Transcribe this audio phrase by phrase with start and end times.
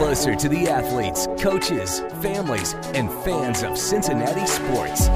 [0.00, 5.08] closer to the athletes, coaches, families, and fans of Cincinnati sports.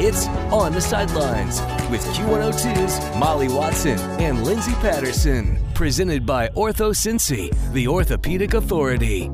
[0.00, 5.58] It's On the Sidelines with Q102's Molly Watson and Lindsay Patterson.
[5.74, 9.30] Presented by Ortho Cincy, the orthopedic authority.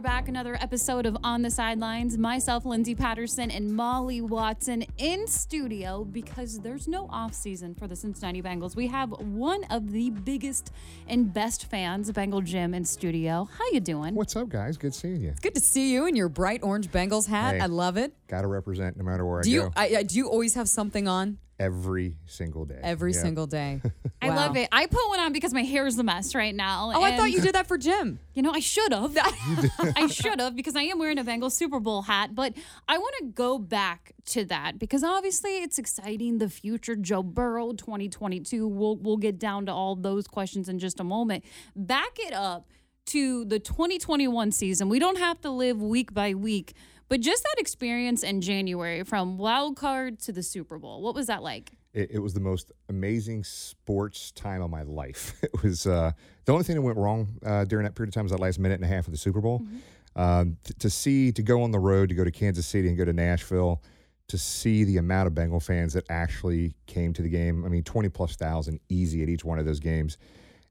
[0.00, 2.16] We are back another episode of On the Sidelines.
[2.16, 7.94] Myself, Lindsay Patterson, and Molly Watson in studio because there's no off season for the
[7.94, 8.74] Cincinnati Bengals.
[8.74, 10.72] We have one of the biggest
[11.06, 13.46] and best fans, Bengal Jim, in studio.
[13.58, 14.14] How you doing?
[14.14, 14.78] What's up, guys?
[14.78, 15.34] Good seeing you.
[15.42, 17.56] Good to see you in your bright orange Bengals hat.
[17.56, 17.60] Hey.
[17.60, 18.14] I love it.
[18.30, 19.72] Got to represent no matter where Do I you go.
[19.76, 22.78] I, I- do you always have something on every single day.
[22.82, 23.20] every Yeah.
[23.22, 23.82] single day?
[24.22, 24.68] I love it.
[24.72, 26.92] I put one on because my hair is a mess right now.
[26.94, 28.18] Oh, I thought you did that for Jim.
[28.34, 29.16] You know, I should have.
[29.96, 32.34] I should have because I am wearing a Bengals Super Bowl hat.
[32.34, 32.54] But
[32.88, 36.38] I want to go back to that because obviously it's exciting.
[36.38, 38.66] The future, Joe Burrow, 2022.
[38.66, 41.44] We'll we'll get down to all those questions in just a moment.
[41.74, 42.68] Back it up
[43.06, 44.88] to the 2021 season.
[44.88, 46.74] We don't have to live week by week,
[47.10, 51.02] but just that experience in January from wild card to the Super Bowl.
[51.02, 51.72] What was that like?
[51.92, 55.34] It, it was the most amazing sports time of my life.
[55.42, 56.12] It was uh,
[56.44, 58.60] the only thing that went wrong uh, during that period of time was that last
[58.60, 59.58] minute and a half of the Super Bowl.
[59.58, 60.20] Mm-hmm.
[60.20, 62.96] Um, t- to see, to go on the road, to go to Kansas City and
[62.96, 63.82] go to Nashville,
[64.28, 67.64] to see the amount of Bengal fans that actually came to the game.
[67.64, 70.16] I mean, 20 plus thousand easy at each one of those games.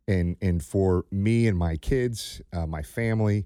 [0.08, 3.46] And, and for me and my kids, uh, my family,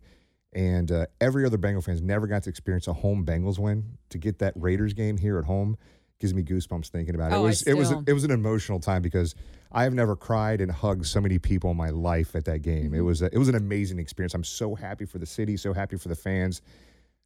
[0.56, 3.98] and uh, every other Bengal fans never got to experience a home Bengals win.
[4.10, 5.78] To get that Raiders game here at home
[6.20, 7.36] gives me goosebumps thinking about it.
[7.36, 9.36] Oh, it was it was it was an emotional time because
[9.72, 12.88] I have never cried and hugged so many people in my life at that game.
[12.88, 12.96] Mm-hmm.
[12.96, 14.34] It was a, it was an amazing experience.
[14.34, 16.62] I'm so happy for the city, so happy for the fans.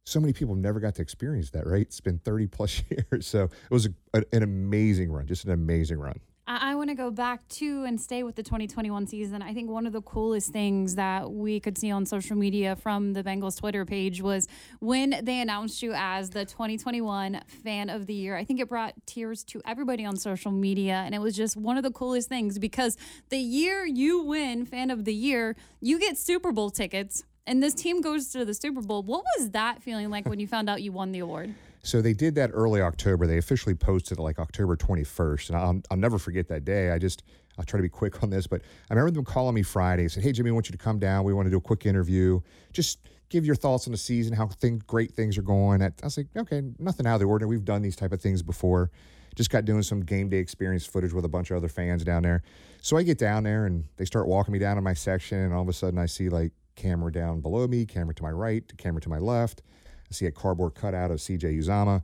[0.04, 1.66] So many people never got to experience that.
[1.66, 1.82] Right?
[1.82, 5.52] It's been 30 plus years, so it was a, a- an amazing run, just an
[5.52, 6.18] amazing run.
[6.48, 9.42] I, I want to go back to and stay with the 2021 season.
[9.42, 13.12] I think one of the coolest things that we could see on social media from
[13.12, 14.48] the Bengals Twitter page was
[14.80, 18.36] when they announced you as the 2021 Fan of the Year.
[18.36, 21.76] I think it brought tears to everybody on social media, and it was just one
[21.76, 22.96] of the coolest things because
[23.28, 27.22] the year you win Fan of the Year, you get Super Bowl tickets.
[27.46, 29.02] And this team goes to the Super Bowl.
[29.02, 31.54] What was that feeling like when you found out you won the award?
[31.88, 33.26] So they did that early October.
[33.26, 35.48] They officially posted like October 21st.
[35.48, 36.90] And I'll, I'll never forget that day.
[36.90, 37.22] I just,
[37.56, 38.60] I'll try to be quick on this, but
[38.90, 40.98] I remember them calling me Friday and said, Hey, Jimmy, I want you to come
[40.98, 41.24] down.
[41.24, 42.40] We want to do a quick interview.
[42.74, 42.98] Just
[43.30, 45.80] give your thoughts on the season, how thing, great things are going.
[45.80, 47.56] I was like, okay, nothing out of the ordinary.
[47.56, 48.90] We've done these type of things before.
[49.34, 52.22] Just got doing some game day experience footage with a bunch of other fans down
[52.22, 52.42] there.
[52.82, 55.38] So I get down there and they start walking me down to my section.
[55.38, 58.30] And all of a sudden I see like camera down below me, camera to my
[58.30, 59.62] right, camera to my left.
[60.10, 62.02] I see a cardboard cutout of CJ Uzomah.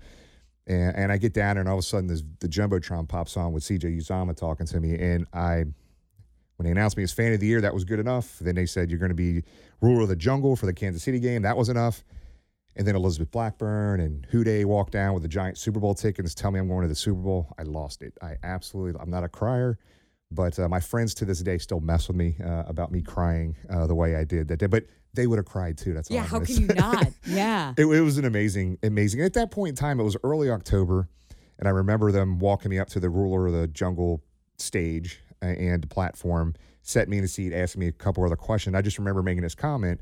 [0.67, 3.37] And, and I get down there, and all of a sudden, this, the jumbotron pops
[3.37, 4.95] on with CJ Uzomah talking to me.
[4.99, 5.65] And I,
[6.57, 8.39] when they announced me as fan of the year, that was good enough.
[8.39, 9.43] Then they said you're going to be
[9.81, 11.43] ruler of the jungle for the Kansas City game.
[11.43, 12.03] That was enough.
[12.77, 16.35] And then Elizabeth Blackburn and Who Dey walked down with the giant Super Bowl tickets,
[16.35, 17.53] tell me I'm going to the Super Bowl.
[17.59, 18.15] I lost it.
[18.21, 19.01] I absolutely.
[19.01, 19.79] I'm not a crier,
[20.31, 23.57] but uh, my friends to this day still mess with me uh, about me crying
[23.71, 24.67] uh, the way I did that day.
[24.67, 25.95] But they would have cried too.
[25.95, 27.09] That's all Yeah, how can you not?
[27.27, 27.73] Yeah.
[27.77, 29.21] It, it was an amazing, amazing.
[29.23, 31.09] At that point in time, it was early October,
[31.59, 34.23] and I remember them walking me up to the ruler of the jungle
[34.59, 38.75] stage and platform, set me in a seat, asking me a couple other questions.
[38.75, 40.01] I just remember making this comment.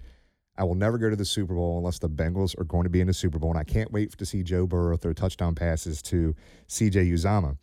[0.57, 3.01] I will never go to the Super Bowl unless the Bengals are going to be
[3.01, 6.03] in the Super Bowl, and I can't wait to see Joe Burrow throw touchdown passes
[6.03, 6.35] to
[6.67, 7.07] C.J.
[7.07, 7.57] Uzomah.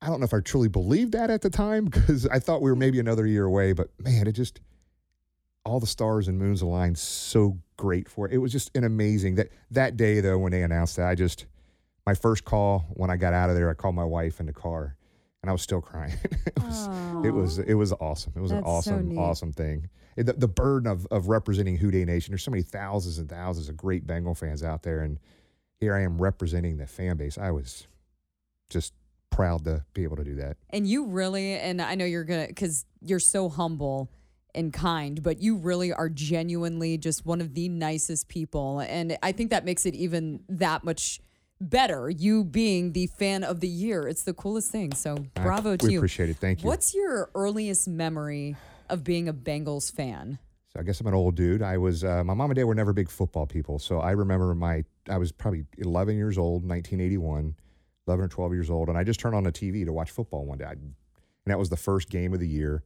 [0.00, 2.70] I don't know if I truly believed that at the time because I thought we
[2.70, 4.60] were maybe another year away, but man, it just
[5.66, 8.32] all the stars and moons aligned so great for it.
[8.32, 11.46] It was just an amazing that that day though when they announced that I just
[12.06, 14.52] my first call when I got out of there I called my wife in the
[14.52, 14.96] car
[15.42, 16.14] and I was still crying.
[16.46, 16.88] it was
[17.24, 18.32] it was it was awesome.
[18.36, 19.18] It was an That's so awesome neat.
[19.18, 19.88] awesome thing.
[20.16, 22.32] It- The, the burden of of representing Who Dey Nation.
[22.32, 25.18] There's so many thousands and thousands of great Bengal fans out there and
[25.80, 27.36] here I am representing the fan base.
[27.36, 27.86] I was
[28.70, 28.94] just
[29.30, 30.56] proud to be able to do that.
[30.70, 34.10] And you really, and I know you're gonna, because you're so humble
[34.56, 38.80] and kind, but you really are genuinely just one of the nicest people.
[38.80, 41.20] And I think that makes it even that much
[41.60, 42.10] better.
[42.10, 44.92] You being the fan of the year, it's the coolest thing.
[44.94, 45.98] So I- bravo to we you.
[45.98, 46.38] appreciate it.
[46.38, 46.66] Thank you.
[46.68, 48.56] What's your earliest memory
[48.88, 50.38] of being a Bengals fan?
[50.72, 51.62] So I guess I'm an old dude.
[51.62, 54.54] I was uh, my mom and dad were never big football people, so I remember
[54.54, 57.54] my I was probably 11 years old, 1981,
[58.08, 60.44] 11 or 12 years old, and I just turned on the TV to watch football
[60.44, 60.94] one day, I, and
[61.46, 62.82] that was the first game of the year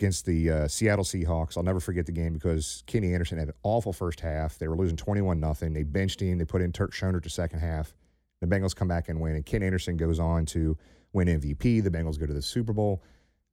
[0.00, 1.58] against the uh, Seattle Seahawks.
[1.58, 4.58] I'll never forget the game because Kenny Anderson had an awful first half.
[4.58, 5.74] They were losing 21 nothing.
[5.74, 6.38] They benched him.
[6.38, 7.94] They put in Turk Schonert to second half.
[8.40, 10.78] The Bengals come back and win, and Ken Anderson goes on to
[11.12, 11.84] win MVP.
[11.84, 13.02] The Bengals go to the Super Bowl.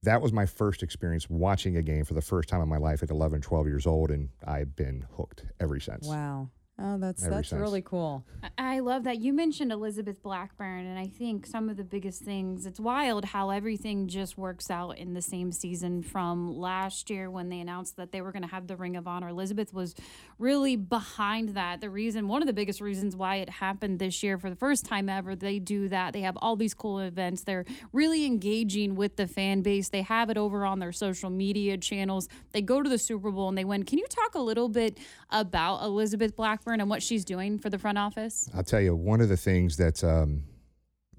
[0.04, 3.02] that was my first experience watching a game for the first time in my life
[3.02, 6.06] at 11, 12 years old, and I've been hooked ever since.
[6.06, 6.48] Wow.
[6.80, 7.60] Oh, that's Ever that's since.
[7.60, 8.24] really cool.
[8.42, 12.22] I- I love that you mentioned Elizabeth Blackburn, and I think some of the biggest
[12.22, 12.66] things.
[12.66, 17.48] It's wild how everything just works out in the same season from last year when
[17.48, 19.28] they announced that they were going to have the Ring of Honor.
[19.28, 19.96] Elizabeth was
[20.38, 21.80] really behind that.
[21.80, 24.84] The reason, one of the biggest reasons why it happened this year for the first
[24.86, 26.12] time ever, they do that.
[26.12, 27.42] They have all these cool events.
[27.42, 29.88] They're really engaging with the fan base.
[29.88, 32.28] They have it over on their social media channels.
[32.52, 33.82] They go to the Super Bowl and they win.
[33.84, 34.98] Can you talk a little bit
[35.30, 38.48] about Elizabeth Blackburn and what she's doing for the front office?
[38.54, 40.44] I'll tell you one of the things that um,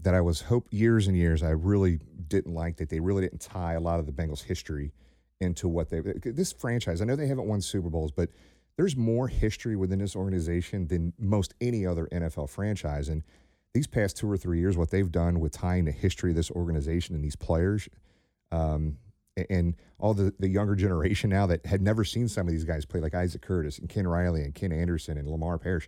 [0.01, 3.41] that I was hope years and years I really didn't like that they really didn't
[3.41, 4.91] tie a lot of the Bengals history
[5.41, 7.01] into what they this franchise.
[7.01, 8.29] I know they haven't won Super Bowls, but
[8.77, 13.09] there's more history within this organization than most any other NFL franchise.
[13.09, 13.23] And
[13.73, 16.49] these past two or three years, what they've done with tying the history of this
[16.51, 17.89] organization and these players,
[18.51, 18.97] um,
[19.49, 22.85] and all the, the younger generation now that had never seen some of these guys
[22.85, 25.87] play, like Isaac Curtis and Ken Riley and Ken Anderson and Lamar Parrish.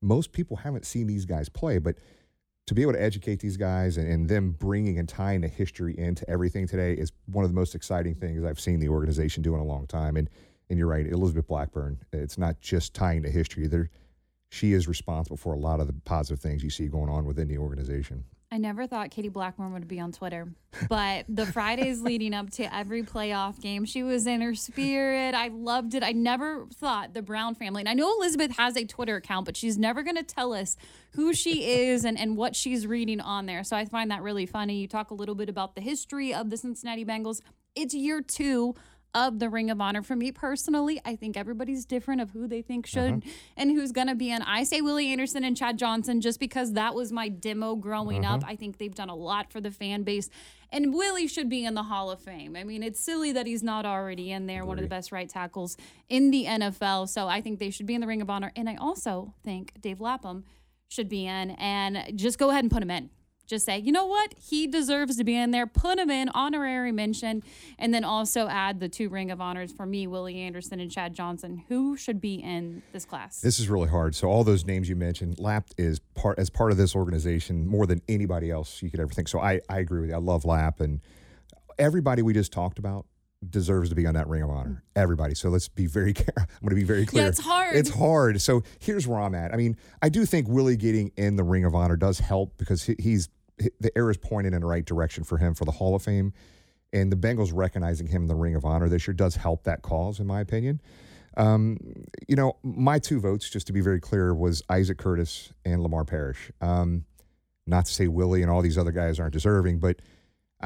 [0.00, 1.96] Most people haven't seen these guys play, but
[2.66, 5.98] to be able to educate these guys and, and them bringing and tying the history
[5.98, 9.54] into everything today is one of the most exciting things I've seen the organization do
[9.54, 10.16] in a long time.
[10.16, 10.30] And
[10.70, 11.98] and you're right, Elizabeth Blackburn.
[12.12, 13.66] It's not just tying to history.
[13.66, 13.90] There,
[14.50, 17.48] she is responsible for a lot of the positive things you see going on within
[17.48, 18.24] the organization.
[18.52, 20.46] I never thought Katie Blackburn would be on Twitter,
[20.88, 25.34] but the Fridays leading up to every playoff game, she was in her spirit.
[25.34, 26.04] I loved it.
[26.04, 29.56] I never thought the Brown family, and I know Elizabeth has a Twitter account, but
[29.56, 30.76] she's never going to tell us
[31.14, 33.64] who she is and, and what she's reading on there.
[33.64, 34.76] So I find that really funny.
[34.76, 37.40] You talk a little bit about the history of the Cincinnati Bengals.
[37.74, 38.76] It's year two
[39.14, 40.02] of the Ring of Honor.
[40.02, 43.06] For me personally, I think everybody's different of who they think uh-huh.
[43.06, 43.24] should
[43.56, 44.42] and who's going to be in.
[44.42, 48.42] I say Willie Anderson and Chad Johnson just because that was my demo growing up.
[48.42, 48.52] Uh-huh.
[48.52, 50.28] I think they've done a lot for the fan base.
[50.70, 52.56] And Willie should be in the Hall of Fame.
[52.56, 55.28] I mean, it's silly that he's not already in there, one of the best right
[55.28, 55.76] tackles
[56.08, 57.08] in the NFL.
[57.08, 58.50] So I think they should be in the Ring of Honor.
[58.56, 60.44] And I also think Dave Lapham
[60.88, 63.10] should be in and just go ahead and put him in.
[63.46, 64.34] Just say, you know what?
[64.38, 65.66] He deserves to be in there.
[65.66, 67.42] Put him in, honorary mention,
[67.78, 71.14] and then also add the two Ring of Honors for me, Willie Anderson and Chad
[71.14, 71.64] Johnson.
[71.68, 73.40] Who should be in this class?
[73.40, 74.14] This is really hard.
[74.14, 77.86] So all those names you mentioned, Lap is part as part of this organization more
[77.86, 79.28] than anybody else you could ever think.
[79.28, 80.16] So I, I agree with you.
[80.16, 81.00] I love Lap and
[81.78, 83.06] everybody we just talked about
[83.50, 84.82] deserves to be on that Ring of Honor.
[84.96, 85.34] Everybody.
[85.34, 86.34] So let's be very careful.
[86.38, 87.24] I'm going to be very clear.
[87.24, 87.76] Yeah, it's hard.
[87.76, 88.40] It's hard.
[88.40, 89.52] So here's where I'm at.
[89.52, 92.84] I mean, I do think Willie getting in the Ring of Honor does help because
[92.84, 95.94] he, he's the arrow is pointed in the right direction for him for the Hall
[95.94, 96.32] of Fame.
[96.92, 99.82] And the Bengals recognizing him in the Ring of Honor this year does help that
[99.82, 100.80] cause, in my opinion.
[101.36, 101.78] Um,
[102.28, 106.04] you know, my two votes, just to be very clear, was Isaac Curtis and Lamar
[106.04, 106.52] Parrish.
[106.60, 107.04] Um,
[107.66, 110.00] not to say Willie and all these other guys aren't deserving, but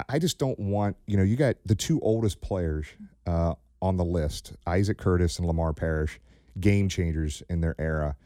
[0.08, 2.86] I- just don't want, you know, you got the two oldest players
[3.26, 6.20] uh, on the list, Isaac Curtis and Lamar Parrish,
[6.60, 8.16] game changers in their era.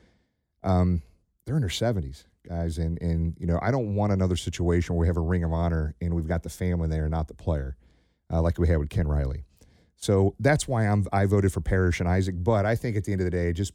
[0.63, 1.03] Um,
[1.45, 2.79] they're in their 70s, guys.
[2.79, 5.53] And, and, you know, I don't want another situation where we have a ring of
[5.53, 7.77] honor and we've got the family there, not the player,
[8.33, 9.45] uh, like we had with Ken Riley.
[9.97, 12.35] So that's why I'm I voted for Parrish and Isaac.
[12.39, 13.73] But I think at the end of the day, just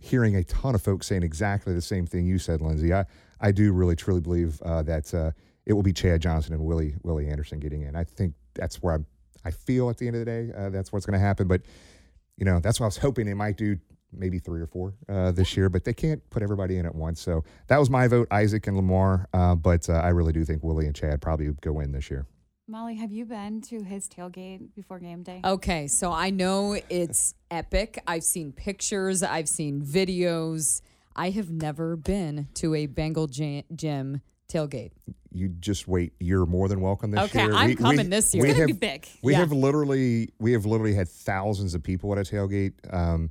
[0.00, 3.04] hearing a ton of folks saying exactly the same thing you said, Lindsay, I,
[3.40, 5.32] I do really truly believe uh, that uh,
[5.66, 7.96] it will be Chad Johnson and Willie Willie Anderson getting in.
[7.96, 9.06] I think that's where I'm,
[9.44, 11.48] I feel at the end of the day uh, that's what's going to happen.
[11.48, 11.62] But
[12.36, 13.78] you know that's what I was hoping they might do
[14.16, 17.20] maybe three or four uh, this year, but they can't put everybody in at once.
[17.20, 19.28] So that was my vote, Isaac and Lamar.
[19.32, 22.26] Uh, but uh, I really do think Willie and Chad probably go in this year.
[22.66, 25.40] Molly, have you been to his tailgate before game day?
[25.44, 28.02] Okay, so I know it's epic.
[28.06, 30.80] I've seen pictures, I've seen videos.
[31.16, 34.22] I have never been to a Bengal gy- Jim
[34.54, 34.92] tailgate.
[35.32, 36.12] You just wait.
[36.20, 37.52] You're more than welcome this Okay, year.
[37.54, 38.42] I'm coming this year.
[38.44, 39.06] We It's gonna have, be big.
[39.22, 39.38] We Yeah.
[39.38, 42.72] have literally, we have literally had thousands of people at a tailgate.
[42.92, 43.30] Um,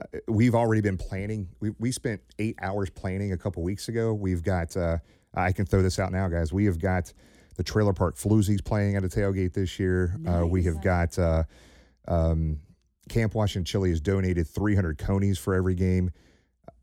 [0.00, 1.48] uh, we've already been planning.
[1.60, 4.14] We, we spent eight hours planning a couple weeks ago.
[4.14, 4.76] We've got.
[4.76, 4.98] Uh,
[5.34, 6.52] I can throw this out now, guys.
[6.52, 7.12] We have got
[7.56, 10.16] the Trailer Park Floozies playing at a tailgate this year.
[10.26, 11.42] Uh, we have got uh,
[12.08, 12.60] um,
[13.08, 16.10] Camp Washington Chili has donated 300 conies for every game.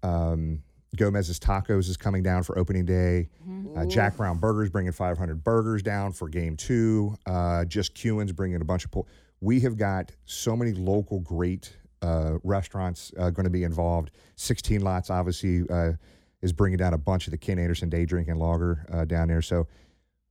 [0.03, 0.61] Um,
[0.95, 3.29] Gomez's Tacos is coming down for opening day.
[3.75, 7.15] Uh, Jack Brown Burgers bringing 500 burgers down for game two.
[7.25, 8.91] Uh, Just Q'in's bringing a bunch of.
[8.91, 9.07] Po-
[9.41, 14.11] we have got so many local great uh, restaurants uh, going to be involved.
[14.35, 15.93] 16 Lots obviously uh,
[16.41, 19.41] is bringing down a bunch of the Ken Anderson day drinking lager uh, down there.
[19.41, 19.67] So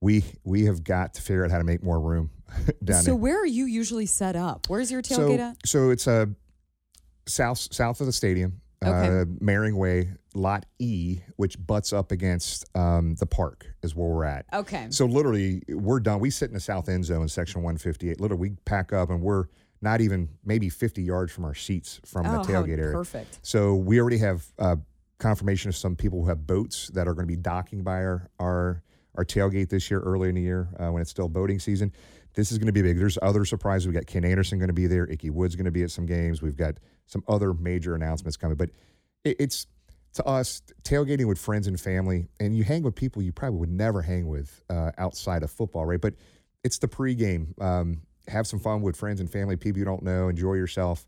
[0.01, 3.03] we we have got to figure out how to make more room down so there.
[3.03, 4.67] So where are you usually set up?
[4.69, 5.57] Where's your tailgate So, at?
[5.67, 6.27] so it's uh,
[7.27, 8.91] south south of the stadium, Okay.
[9.21, 10.11] uh, Mehring Way.
[10.35, 14.47] Lot E, which butts up against um, the park, is where we're at.
[14.53, 14.87] Okay.
[14.91, 16.21] So literally, we're done.
[16.21, 18.21] We sit in the south end zone, section 158.
[18.21, 19.47] Literally, we pack up and we're
[19.81, 22.93] not even maybe 50 yards from our seats from Oh, the tailgate area.
[22.93, 23.41] perfect.
[23.43, 24.77] So we already have uh,
[25.19, 28.29] confirmation of some people who have boats that are going to be docking by our
[28.39, 28.83] our,
[29.17, 31.93] our tailgate this year, early in the year uh, when it's still boating season.
[32.35, 32.97] This is going to be big.
[32.97, 33.87] There's other surprises.
[33.87, 35.07] We got Ken Anderson going to be there.
[35.07, 36.41] Ickey Wood's going to be at some games.
[36.41, 38.57] We've got some other major announcements coming.
[38.57, 38.71] But
[39.23, 39.67] it, it's
[40.15, 43.71] to us tailgating with friends and family, and you hang with people you probably would
[43.71, 46.01] never hang with uh, outside of football, right?
[46.01, 46.15] But
[46.65, 47.61] it's the pregame.
[47.61, 50.29] Um, have some fun with friends and family, people you don't know.
[50.29, 51.07] Enjoy yourself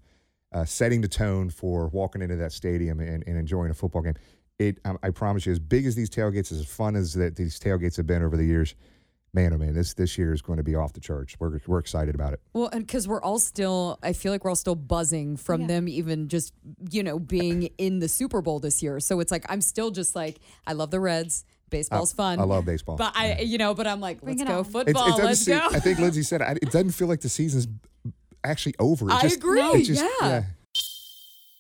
[0.53, 4.15] uh, setting the tone for walking into that stadium and, and enjoying a football game.
[4.59, 7.59] It, um, I promise you, as big as these tailgates, as fun as that these
[7.59, 8.77] tailgates have been over the years,
[9.35, 11.35] man, oh man, this this year is going to be off the charts.
[11.39, 12.41] We're we're excited about it.
[12.55, 15.67] Well, and because we're all still, I feel like we're all still buzzing from Yeah.
[15.67, 16.55] them, even just,
[16.91, 19.01] you know, being in the Super Bowl this year.
[19.01, 21.45] So it's like, I'm still just like, I love the Reds.
[21.71, 22.39] Baseball's fun.
[22.39, 22.95] I love baseball.
[22.97, 24.61] But I, you know, but I'm like, Bring let's go on.
[24.61, 25.19] It's- football.
[25.19, 25.69] it let's seem- go.
[25.73, 27.67] I think Lindsay said it, it doesn't feel like the season's
[28.45, 29.09] actually over.
[29.09, 30.45] It I just- agree, it just- yeah.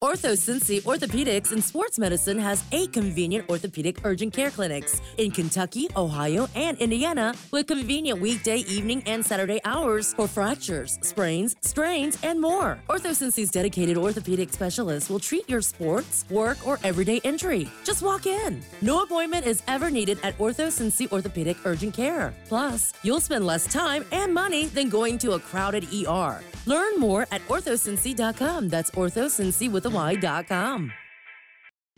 [0.04, 5.88] Ortho Cincy Orthopedics and Sports Medicine has eight convenient orthopedic urgent care clinics in Kentucky,
[5.96, 12.38] Ohio, and Indiana with convenient weekday, evening, and Saturday hours for fractures, sprains, strains, and
[12.38, 12.78] more.
[12.90, 17.66] Ortho Cincy's dedicated orthopedic specialists will treat your sports, work, or everyday injury.
[17.82, 18.62] Just walk in.
[18.82, 22.34] No appointment is ever needed at Ortho Cincy Orthopedic Urgent Care.
[22.46, 26.42] Plus, you'll spend less time and money than going to a crowded ER.
[26.66, 28.68] Learn more at orthocincy.com.
[28.68, 29.93] That's orthocincy with a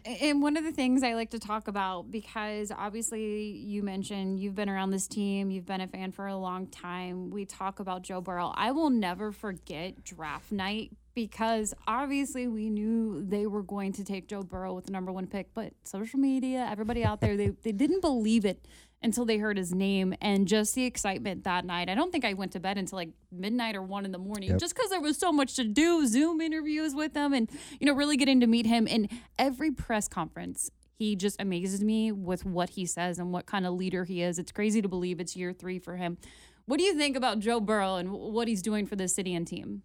[0.04, 4.54] And one of the things I like to talk about, because obviously you mentioned you've
[4.54, 7.30] been around this team, you've been a fan for a long time.
[7.30, 8.52] We talk about Joe Burrow.
[8.54, 14.28] I will never forget draft night because obviously we knew they were going to take
[14.28, 17.72] Joe Burrow with the number one pick, but social media, everybody out there, they, they
[17.72, 18.62] didn't believe it
[19.02, 21.88] until they heard his name and just the excitement that night.
[21.88, 24.50] I don't think I went to bed until like midnight or one in the morning
[24.50, 24.58] Yep.
[24.60, 27.94] just because there was so much to do, Zoom interviews with him and, you know,
[27.94, 28.86] really getting to meet him.
[28.88, 29.08] And
[29.38, 33.72] every press conference, he just amazes me with what he says and what kind of
[33.72, 34.38] leader he is.
[34.38, 36.18] It's crazy to believe it's year three for him.
[36.66, 39.46] What do you think about Joe Burrow and what he's doing for the city and
[39.46, 39.82] team?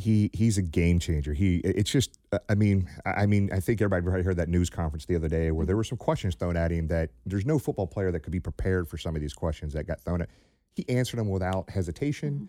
[0.00, 1.32] He he's a game changer.
[1.32, 4.70] He it's just uh, I mean I mean I think everybody probably heard that news
[4.70, 7.58] conference the other day where there were some questions thrown at him that there's no
[7.58, 10.30] football player that could be prepared for some of these questions that got thrown at.
[10.72, 12.48] He answered them without hesitation.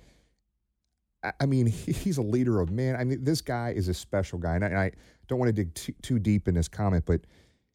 [1.23, 2.95] I, I mean he, he's a leader of men.
[2.95, 4.91] I mean this guy is a special guy, and I, and I
[5.27, 7.21] don't want to dig too, too deep in this comment, but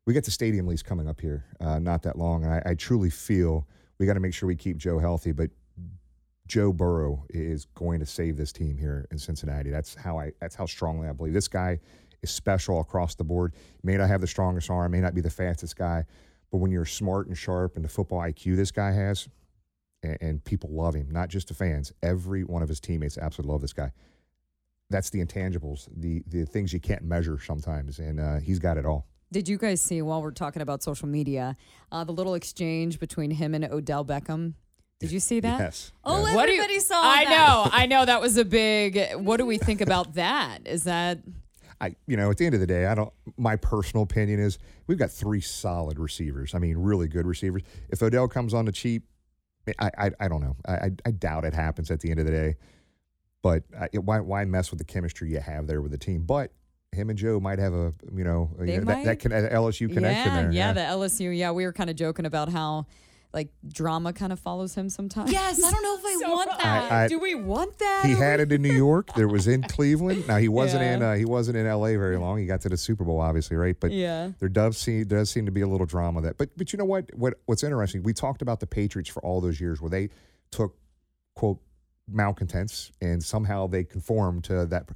[0.06, 2.74] we got the stadium lease coming up here uh, not that long, and I, I
[2.74, 3.66] truly feel
[3.98, 5.50] we got to make sure we keep Joe healthy, but.
[6.46, 9.70] Joe Burrow is going to save this team here in Cincinnati.
[9.70, 10.32] That's how I.
[10.40, 11.32] That's how strongly I believe.
[11.32, 11.80] This guy
[12.22, 13.54] is special across the board.
[13.82, 16.04] May not have the strongest arm, may not be the fastest guy,
[16.50, 19.28] but when you're smart and sharp and the football IQ this guy has,
[20.02, 21.92] and, and people love him, not just the fans.
[22.02, 23.92] Every one of his teammates absolutely love this guy.
[24.88, 28.86] That's the intangibles, the the things you can't measure sometimes, and uh, he's got it
[28.86, 29.06] all.
[29.32, 31.56] Did you guys see while we're talking about social media,
[31.90, 34.54] uh, the little exchange between him and Odell Beckham?
[34.98, 35.60] Did you see that?
[35.60, 35.92] Yes.
[36.04, 36.34] Oh, yes.
[36.34, 37.18] What do you- everybody saw that.
[37.18, 37.30] I that.
[37.30, 39.14] know, I know that was a big.
[39.16, 40.66] What do we think about that?
[40.66, 41.18] Is that
[41.80, 43.12] I, you know, at the end of the day, I don't.
[43.36, 46.54] My personal opinion is we've got three solid receivers.
[46.54, 47.62] I mean, really good receivers.
[47.90, 49.04] If Odell comes on the cheap,
[49.78, 50.56] I, I, I don't know.
[50.66, 52.54] I, I, I doubt it happens at the end of the day.
[53.42, 56.22] But I, why, why mess with the chemistry you have there with the team?
[56.22, 56.52] But
[56.92, 59.04] him and Joe might have a, you know, you They know, that, might.
[59.04, 60.52] that can, uh, LSU connection yeah, there.
[60.52, 61.36] Yeah, the LSU.
[61.36, 62.86] Yeah, we were kind of joking about how
[63.34, 65.30] like drama kind of follows him sometimes.
[65.30, 66.92] Yes, I don't know if I So, want that.
[66.92, 68.02] I- do we want that?
[68.06, 69.12] he had it in New York.
[69.14, 70.26] There was in Cleveland.
[70.26, 71.02] Now he wasn't in.
[71.02, 71.96] Uh, he wasn't in L.A.
[71.96, 72.38] very long.
[72.38, 73.76] He got to the Super Bowl, obviously, right?
[73.78, 74.30] But Yeah.
[74.38, 76.38] there does seem does seem to be a little drama that.
[76.38, 77.14] But but you know what?
[77.14, 78.02] What what's interesting?
[78.02, 80.08] We talked about the Patriots for all those years where they
[80.50, 80.76] took
[81.34, 81.58] quote
[82.08, 84.88] malcontents and somehow they conformed to that.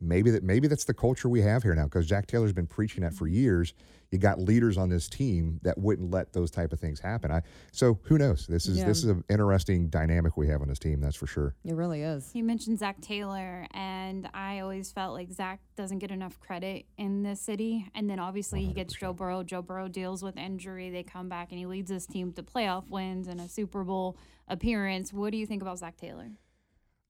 [0.00, 3.02] Maybe that maybe that's the culture we have here now because Zac Taylor's been preaching
[3.04, 3.74] that for years.
[4.10, 7.30] You got leaders on this team that wouldn't let those type of things happen.
[7.30, 8.46] I so who knows?
[8.48, 8.86] This is Yeah.
[8.86, 11.00] this is an interesting dynamic we have on this team.
[11.00, 11.54] That's for sure.
[11.64, 12.30] It really is.
[12.34, 17.22] You mentioned Zac Taylor, and I always felt like Zac doesn't get enough credit in
[17.22, 17.88] this city.
[17.94, 19.42] And then obviously he gets Joe Burrow.
[19.44, 20.90] Joe Burrow deals with injury.
[20.90, 24.16] They come back and he leads his team to playoff wins and a Super Bowl
[24.48, 25.12] appearance.
[25.12, 26.30] What do you think about Zac Taylor?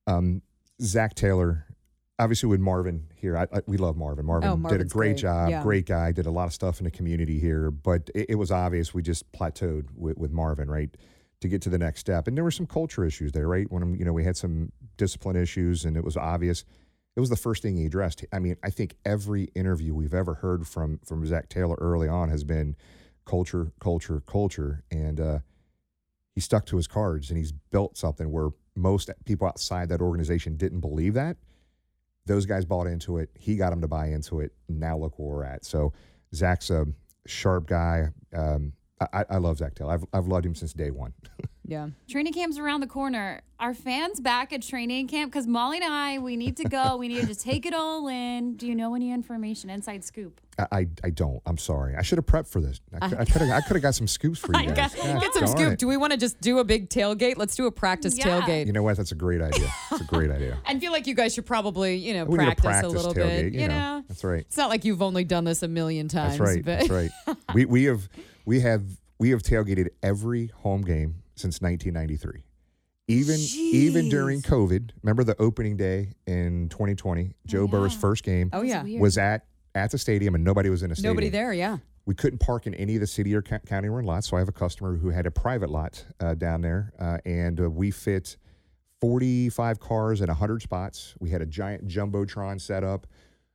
[0.06, 0.42] um,
[0.82, 1.66] Zac Taylor,
[2.18, 4.24] obviously with Marvin here, I, I, we love Marvin.
[4.26, 5.16] Marvin Oh, did a great, great.
[5.16, 5.62] job, Yeah.
[5.62, 8.50] great guy, did a lot of stuff in the community here, but it, it was
[8.50, 10.94] obvious we just plateaued with, with Marvin, right?
[11.40, 13.70] To get to the next step, and there were some culture issues there, right?
[13.70, 16.64] When you know we had some discipline issues, and it was obvious.
[17.16, 18.24] it was the first thing he addressed.
[18.32, 22.30] I mean, I think every interview we've ever heard from from Zac Taylor early on
[22.30, 22.76] has been
[23.26, 25.38] culture, culture, culture, and uh,
[26.34, 30.56] he stuck to his cards and he's built something where most people outside that organization
[30.56, 31.36] didn't believe that.
[32.26, 33.30] Those guys bought into it.
[33.34, 34.52] He got them to buy into it.
[34.68, 35.64] Now look where we're at.
[35.64, 35.92] So
[36.34, 36.86] Zac's a
[37.26, 38.08] sharp guy.
[38.34, 38.72] Um,
[39.12, 39.92] I, I love Zac Taylor.
[39.92, 41.12] I've, I've loved him since day one.
[41.66, 41.88] Yeah.
[42.10, 43.40] Training camp's around the corner.
[43.58, 45.32] Are fans back at training camp?
[45.32, 46.96] Because Molly and I, we need to go.
[46.98, 48.56] we need to just take it all in.
[48.56, 49.70] Do you know any information?
[49.70, 50.42] Inside scoop.
[50.58, 51.40] I, I, I don't.
[51.46, 51.96] I'm sorry.
[51.96, 52.82] I should have prepped for this.
[53.00, 54.94] I could have I could have got some scoops for you guys.
[54.94, 55.72] got, Gosh get some scoop.
[55.72, 55.78] it.
[55.78, 57.38] Do we want to just do a big tailgate?
[57.38, 58.42] Let's do a practice Yeah.
[58.42, 58.66] tailgate.
[58.66, 58.98] You know what?
[58.98, 59.70] That's a great idea.
[59.90, 60.58] It's a great idea.
[60.66, 63.14] I feel like you guys should probably, you know, We a practice, practice a little
[63.14, 63.52] tailgate, bit.
[63.54, 63.74] you You know.
[64.00, 64.40] know, That's right.
[64.40, 66.36] It's not like you've only done this a million times.
[66.36, 66.62] That's right.
[66.62, 67.10] But That's right.
[67.54, 68.06] we we have
[68.44, 68.82] we have
[69.18, 72.44] we have tailgated every home game since 1993.
[73.06, 78.00] Even even during COVID, remember the opening day in 2020, Joe Burrow's yeah.
[78.00, 78.82] first game Oh, yeah.
[78.98, 81.14] was at at the stadium and nobody was in the stadium.
[81.14, 81.78] Nobody there, yeah.
[82.06, 84.40] We couldn't park in any of the city or co- county run lots, so I
[84.40, 87.90] have a customer who had a private lot uh, down there, uh, and uh, we
[87.90, 88.36] fit
[89.00, 91.14] 45 cars at 100 spots.
[91.18, 93.06] We had a giant jumbotron set up.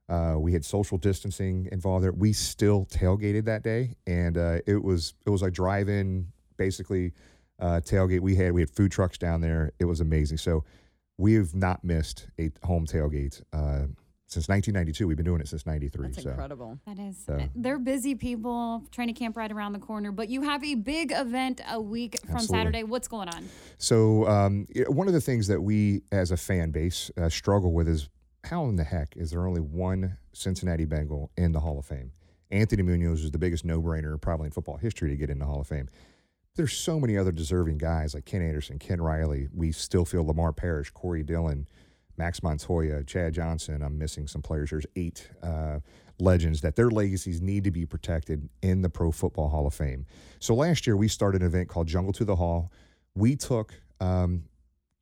[0.09, 2.11] Uh, we had social distancing involved there.
[2.11, 7.13] We still tailgated that day, and uh, it was it was like drive-in, basically
[7.59, 8.21] uh, tailgate.
[8.21, 9.71] We had we had food trucks down there.
[9.79, 10.39] It was amazing.
[10.39, 10.63] So
[11.17, 13.85] we have not missed a home tailgate uh,
[14.25, 15.07] since 1992.
[15.07, 16.07] We've been doing it since '93.
[16.07, 16.29] That's so.
[16.31, 16.79] incredible.
[16.87, 18.83] That is, So- they're busy people.
[18.91, 22.35] Training camp right around the corner, but you have a big event a week from
[22.37, 22.57] Absolutely.
[22.57, 22.83] Saturday.
[22.83, 23.47] What's going on?
[23.77, 27.87] So um, one of the things that we as a fan base uh, struggle with
[27.87, 28.09] is
[28.45, 32.11] how in the heck is there only one Cincinnati Bengal in the Hall of Fame?
[32.51, 35.61] Anthony Munoz is the biggest no-brainer probably in football history to get in the Hall
[35.61, 35.87] of Fame.
[36.55, 39.47] There's so many other deserving guys like Ken Anderson, Ken Riley.
[39.53, 41.67] We still feel Lamar Parrish, Corey Dillon,
[42.17, 43.81] Max Montoya, Chad Johnson.
[43.81, 44.71] I'm missing some players.
[44.71, 45.79] There's eight uh,
[46.19, 50.05] legends that their legacies need to be protected in the Pro Football Hall of Fame.
[50.39, 52.71] So last year we started an event called Jungle to the Hall.
[53.15, 54.43] We took um,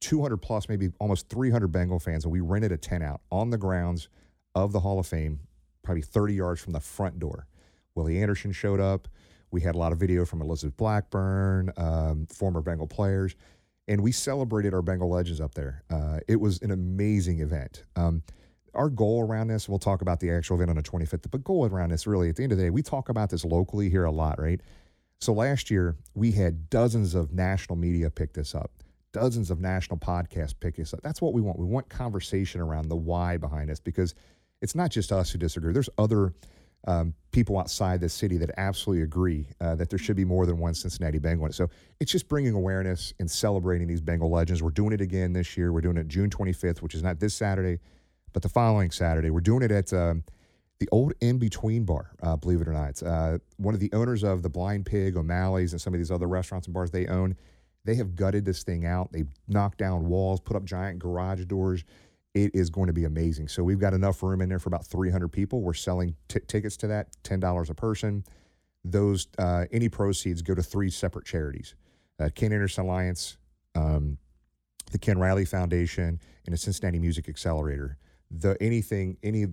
[0.01, 3.57] 200 plus, maybe almost 300 Bengal fans, and we rented a tent out on the
[3.57, 4.09] grounds
[4.55, 5.39] of the Hall of Fame,
[5.83, 7.47] probably 30 yards from the front door.
[7.95, 9.07] Willie Anderson showed up.
[9.49, 13.35] We had a lot of video from Elizabeth Blackburn, um, former Bengal players,
[13.87, 15.83] and we celebrated our Bengal legends up there.
[15.89, 17.85] Uh, it was an amazing event.
[17.95, 18.23] Um,
[18.73, 21.65] our goal around this, we'll talk about the actual event on the 25th, but goal
[21.65, 24.03] around this really, at the end of the day, we talk about this locally here
[24.03, 24.61] a lot, right?
[25.19, 28.71] So last year, we had dozens of national media pick this up,
[29.19, 31.01] dozens of national podcasts pick us up.
[31.01, 31.59] That's what we want.
[31.59, 34.13] We want conversation around the why behind us because
[34.61, 35.73] it's not just us who disagree.
[35.73, 36.33] There's other
[36.87, 40.57] um, people outside the city that absolutely agree uh, that there should be more than
[40.57, 41.51] one Cincinnati Bengal.
[41.51, 44.63] So it's just bringing awareness and celebrating these Bengal legends.
[44.63, 45.73] We're doing it again this year.
[45.73, 47.79] We're doing it June 25th, which is not this Saturday,
[48.33, 49.29] but the following Saturday.
[49.29, 50.23] We're doing it at um,
[50.79, 53.01] the old In Between Bar, uh, believe it or not.
[53.03, 56.27] Uh, one of the owners of the Blind Pig, O'Malley's, and some of these other
[56.27, 57.35] restaurants and bars they own.
[57.87, 59.13] They have gutted this thing out.
[59.13, 61.85] They've knocked down walls, put up giant garage doors.
[62.33, 63.47] It is going to be amazing.
[63.47, 65.61] So we've got enough room in there for about 300 people.
[65.61, 68.25] We're selling t- tickets to that, $10 a person.
[68.83, 71.75] Those uh, any proceeds go to three separate charities:
[72.19, 73.37] uh, Ken Anderson Alliance,
[73.73, 74.17] um,
[74.91, 77.97] the Ken Riley Foundation, and the Cincinnati Music Accelerator.
[78.31, 79.47] The anything any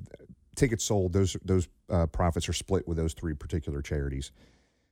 [0.57, 4.31] tickets sold, those those uh, profits are split with those three particular charities.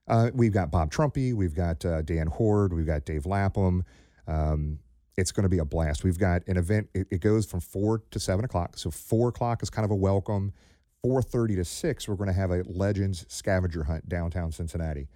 [0.09, 3.85] Uh, we've got Bob Trumpy, we've got uh, Dan Hoard, we've got Dave Lapham.
[4.27, 4.79] Um,
[5.17, 6.05] it's going to be a blast.
[6.05, 6.89] We've got an event.
[6.95, 8.79] It, it goes from four to seven o'clock.
[8.79, 10.53] So four o'clock is kind of a welcome.
[11.03, 15.09] Four thirty to six, we're going to have a Legends scavenger hunt downtown Cincinnati.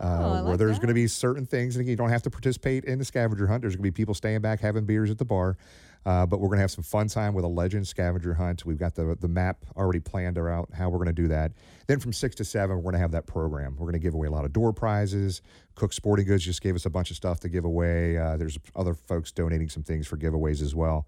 [0.00, 2.22] Oh, uh, where like there's going to be certain things, and again, you don't have
[2.22, 3.60] to participate in the scavenger hunt.
[3.60, 5.58] There's going to be people staying back having beers at the bar,
[6.06, 8.64] uh, but we're going to have some fun time with a legend scavenger hunt.
[8.64, 11.52] We've got the the map already planned out how we're going to do that.
[11.86, 13.76] Then from six to seven, we're going to have that program.
[13.76, 15.42] We're going to give away a lot of door prizes.
[15.74, 18.16] Koch Sporting Goods just gave us a bunch of stuff to give away.
[18.16, 21.06] Uh, there's other folks donating some things for giveaways as well.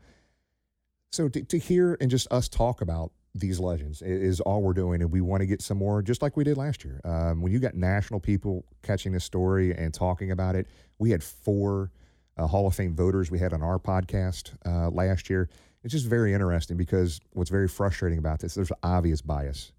[1.13, 5.01] So to, to hear and just us talk about these legends is all we're doing,
[5.01, 7.01] and we want to get some more, just like we did last year.
[7.05, 10.67] Um, when you got national people catching this story and talking about it,
[10.99, 11.91] we had four
[12.37, 15.49] uh, Hall of Fame voters we had on our podcast uh, last year.
[15.83, 19.73] It's just very interesting because what's very frustrating about this, there's obvious bias.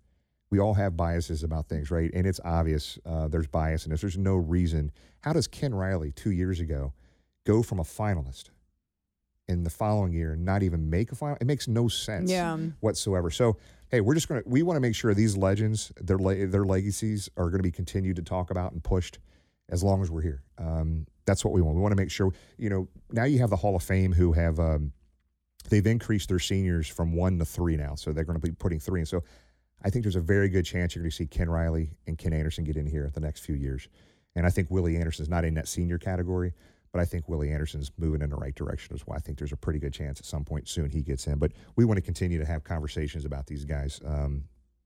[0.49, 2.11] We all have biases about things, right?
[2.13, 4.01] And it's obvious uh, there's bias in this.
[4.01, 4.91] There's no reason.
[5.21, 6.93] How does Ken Riley two years ago
[7.45, 8.49] go from a finalist
[9.47, 11.37] in the following year and not even make a final?
[11.41, 12.57] It makes no sense Yeah.
[12.79, 13.29] whatsoever.
[13.29, 13.57] So,
[13.89, 16.65] hey, we're just going to we want to make sure these legends, their le- their
[16.65, 19.19] legacies are going to be continued to talk about and pushed
[19.69, 20.43] as long as we're here.
[20.57, 21.75] Um, that's what we want.
[21.75, 24.33] We want to make sure, you know, now you have the Hall of Fame who
[24.33, 24.91] have um,
[25.69, 28.79] they've increased their seniors from one to three now, so they're going to be putting
[28.79, 29.23] three And So
[29.83, 32.33] I think there's a very good chance you're going to see Ken Riley and Ken
[32.33, 33.87] Anderson get in here the next few years.
[34.35, 36.53] And I think Willie Anderson's not in that senior category,
[36.93, 39.17] but I think Willie Anderson's moving in the right direction as well.
[39.17, 41.39] I think there's a pretty good chance at some point soon he gets in.
[41.39, 44.43] But we want to continue to have conversations about these guys um,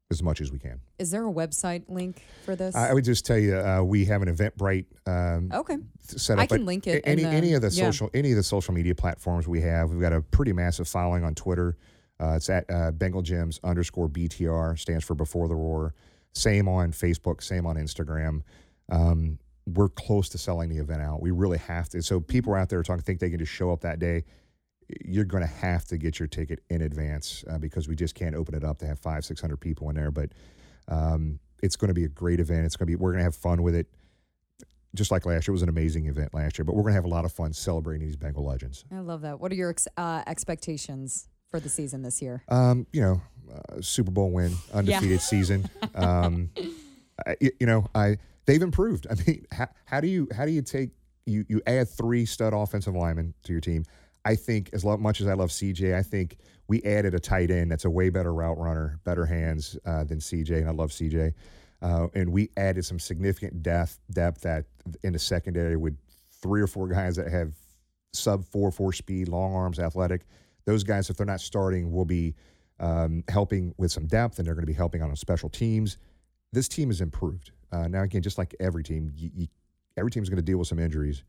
[0.09, 0.79] as much as we can.
[0.99, 2.75] Is there a website link for this?
[2.75, 5.77] I I would just tell you, uh, we have an Eventbrite um, okay.
[6.05, 6.43] set up.
[6.43, 7.91] I can link it Any the- any of the yeah.
[7.91, 11.25] social any of the social media platforms we have, we've got a pretty massive following
[11.25, 11.75] on Twitter.
[12.21, 15.93] Uh, it's at uh, Bengal Jims underscore BTR stands for Before the Roar.
[16.33, 17.43] Same on Facebook.
[17.43, 18.41] Same on Instagram.
[18.89, 21.21] Um, we're close to selling the event out.
[21.21, 22.01] We really have to.
[22.01, 24.23] So people out there talking think they can just show up that day.
[25.03, 28.35] You're going to have to get your ticket in advance uh, because we just can't
[28.35, 30.11] open it up to have five six hundred people in there.
[30.11, 30.31] But
[30.87, 32.65] um, it's going to be a great event.
[32.65, 33.87] It's going to be we're going to have fun with it
[34.95, 36.65] just like last year, it was an amazing event last year.
[36.65, 38.83] But we're going to have a lot of fun celebrating these Bengal legends.
[38.91, 39.39] I love that.
[39.39, 42.43] What are your ex- uh, expectations for the season this year?
[42.49, 43.21] Um, you know,
[43.53, 45.69] uh, Super Bowl win, undefeated season.
[45.95, 46.51] Um,
[47.27, 49.07] I, y- you know, I they've improved.
[49.09, 50.91] I mean, how, how do you how do you take
[51.25, 53.83] you you add three stud offensive linemen to your team?
[54.25, 56.37] I think as much as I love CJ, I think
[56.67, 60.19] we added a tight end that's a way better route runner, better hands uh, than
[60.19, 61.33] CJ, and I love CJ.
[61.81, 64.65] Uh, and we added some significant depth depth that
[65.03, 65.97] in the secondary with
[66.41, 67.53] three or four guys that have
[68.13, 70.25] sub four four speed, long arms, athletic.
[70.65, 72.35] Those guys, if they're not starting, will be
[72.79, 75.97] um, helping with some depth, and they're going to be helping on special teams.
[76.53, 77.51] This team has improved.
[77.71, 79.47] Uh, now, again, just like every team, you, you,
[79.97, 81.23] every team is going to deal with some injuries.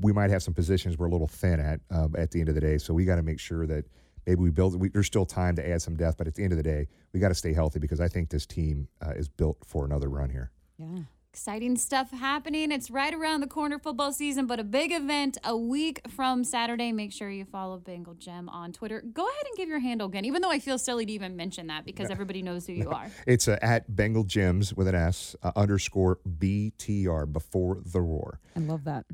[0.00, 2.54] We might have some positions we're a little thin at um, at the end of
[2.54, 3.84] the day, so we got to make sure that
[4.26, 4.78] maybe we build.
[4.78, 6.86] We, there's still time to add some depth, but at the end of the day,
[7.12, 10.08] we got to stay healthy because I think this team uh, is built for another
[10.08, 10.52] run here.
[10.78, 11.00] Yeah.
[11.32, 12.72] Exciting stuff happening.
[12.72, 16.90] It's right around the corner football season, but a big event a week from Saturday.
[16.90, 19.00] Make sure you follow Bengal Jim on Twitter.
[19.00, 21.68] Go ahead and give your handle again, even though I feel silly to even mention
[21.68, 23.12] that because everybody knows who you are.
[23.28, 28.40] It's uh, at Bengal Jims with an S uh, underscore BTR before the roar.
[28.56, 29.06] I love that.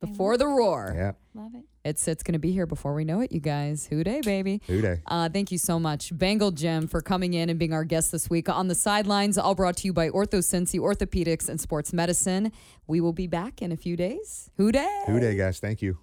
[0.00, 0.94] Before the roar.
[0.96, 1.64] Yeah, Love it.
[1.84, 3.86] It's it's going to be here before we know it, you guys.
[3.86, 4.60] Who Dey, baby.
[4.66, 5.00] who Dey?
[5.06, 8.28] Uh, thank you so much, Bengal Jim, for coming in and being our guest this
[8.30, 9.36] week on the sidelines.
[9.38, 12.50] All brought to you by OrthoCincy Orthopedics and Sports Medicine.
[12.86, 14.50] We will be back in a few days.
[14.56, 15.02] Who Dey?
[15.06, 15.58] Who Dey, guys?
[15.60, 15.98] Thank you.